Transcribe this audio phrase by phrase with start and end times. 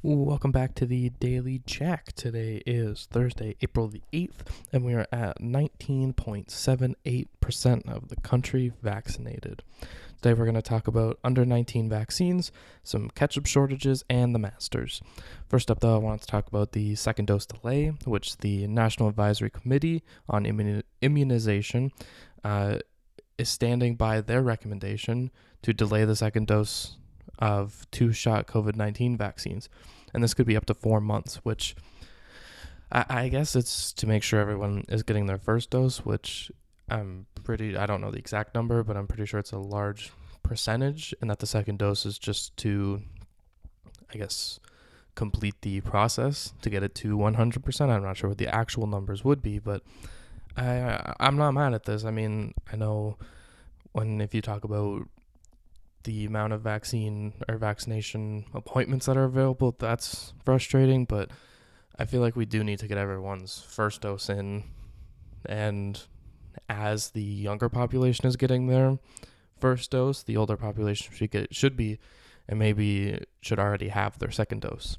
[0.00, 2.12] Welcome back to the Daily Jack.
[2.12, 9.64] Today is Thursday, April the 8th, and we are at 19.78% of the country vaccinated.
[10.22, 12.52] Today we're going to talk about under 19 vaccines,
[12.84, 15.02] some ketchup shortages, and the Masters.
[15.48, 19.08] First up, though, I want to talk about the second dose delay, which the National
[19.08, 21.90] Advisory Committee on Immun- Immunization
[22.44, 22.78] uh,
[23.36, 26.98] is standing by their recommendation to delay the second dose
[27.38, 29.68] of two shot COVID 19 vaccines.
[30.12, 31.76] And this could be up to four months, which
[32.90, 36.50] I, I, guess it's to make sure everyone is getting their first dose, which
[36.88, 40.10] I'm pretty, I don't know the exact number, but I'm pretty sure it's a large
[40.42, 43.02] percentage, and that the second dose is just to,
[44.12, 44.58] I guess,
[45.14, 47.90] complete the process to get it to 100%.
[47.90, 49.82] I'm not sure what the actual numbers would be, but
[50.56, 52.04] I, I'm not mad at this.
[52.04, 53.18] I mean, I know
[53.92, 55.08] when if you talk about
[56.04, 61.30] the amount of vaccine or vaccination appointments that are available, that's frustrating, but
[61.98, 64.64] I feel like we do need to get everyone's first dose in.
[65.46, 66.00] And
[66.68, 68.98] as the younger population is getting their
[69.60, 71.98] first dose, the older population should get should be
[72.48, 74.96] and maybe should already have their second dose.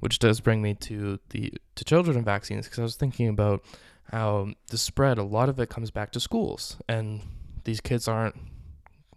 [0.00, 3.64] Which does bring me to the to children and vaccines because I was thinking about
[4.10, 7.22] how the spread a lot of it comes back to schools and
[7.64, 8.36] these kids aren't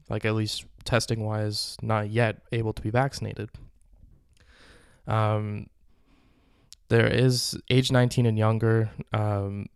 [0.10, 3.50] like at least testing wise, not yet able to be vaccinated.
[5.06, 5.68] Um,
[6.90, 8.90] there is age 19 and younger.
[9.14, 9.68] Um,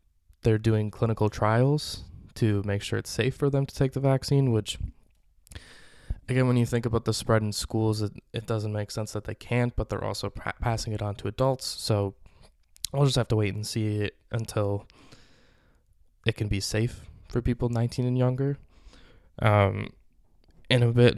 [0.43, 2.03] they're doing clinical trials
[2.35, 4.77] to make sure it's safe for them to take the vaccine, which,
[6.29, 9.25] again, when you think about the spread in schools, it, it doesn't make sense that
[9.25, 11.66] they can't, but they're also pa- passing it on to adults.
[11.66, 12.16] So
[12.93, 14.88] I'll just have to wait and see it until
[16.25, 18.57] it can be safe for people 19 and younger.
[19.39, 19.91] Um,
[20.72, 21.17] in a bit,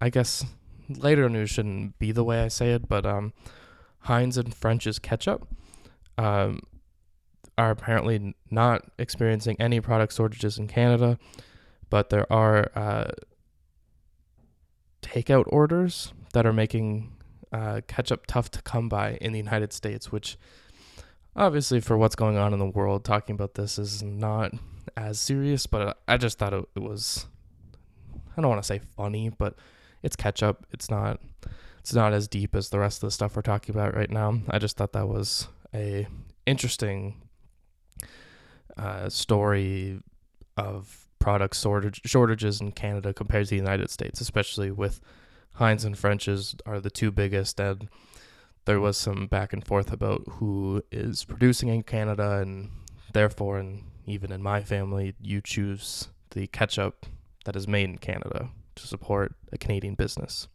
[0.00, 0.44] I guess
[0.88, 3.32] later news shouldn't be the way I say it, but um,
[4.00, 5.46] Heinz and French's ketchup
[6.18, 6.58] um,
[7.56, 11.18] are apparently not experiencing any product shortages in Canada,
[11.88, 13.12] but there are uh,
[15.02, 17.12] takeout orders that are making
[17.52, 20.36] uh, ketchup tough to come by in the United States, which
[21.36, 24.50] obviously for what's going on in the world, talking about this is not
[24.96, 27.26] as serious, but I just thought it, it was
[28.36, 29.56] I don't want to say funny, but
[30.02, 30.66] it's ketchup.
[30.72, 31.20] It's not
[31.78, 34.40] it's not as deep as the rest of the stuff we're talking about right now.
[34.48, 36.06] I just thought that was a
[36.46, 37.20] interesting
[38.76, 40.00] uh, story
[40.56, 45.00] of product shortage, shortages in Canada compared to the United States, especially with
[45.54, 47.88] Heinz and French's are the two biggest, and
[48.64, 52.70] there was some back and forth about who is producing in Canada, and
[53.12, 57.06] therefore, and even in my family, you choose the ketchup
[57.44, 60.48] that is made in Canada to support a Canadian business.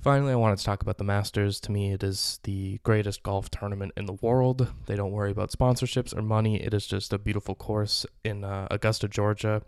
[0.00, 1.58] Finally, I wanted to talk about the Masters.
[1.60, 4.70] To me, it is the greatest golf tournament in the world.
[4.84, 6.62] They don't worry about sponsorships or money.
[6.62, 9.62] It is just a beautiful course in uh, Augusta, Georgia.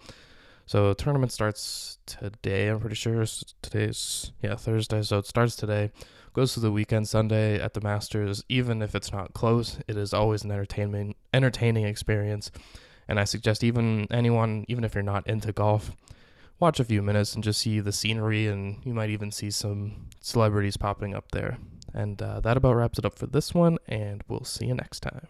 [0.66, 2.68] So the tournament starts today.
[2.68, 3.24] I'm pretty sure
[3.62, 5.00] today's yeah Thursday.
[5.00, 5.90] So it starts today,
[6.34, 8.44] goes to the weekend Sunday at the Masters.
[8.50, 12.50] Even if it's not close, it is always an entertainment entertaining experience.
[13.08, 15.92] And I suggest even anyone, even if you're not into golf,
[16.58, 20.08] watch a few minutes and just see the scenery, and you might even see some
[20.20, 21.58] celebrities popping up there.
[21.94, 25.00] And uh, that about wraps it up for this one, and we'll see you next
[25.00, 25.28] time.